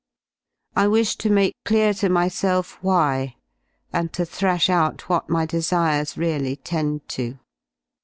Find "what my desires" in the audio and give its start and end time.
5.09-6.17